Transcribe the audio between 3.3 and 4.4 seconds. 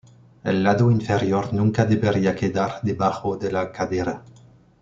de la cadera.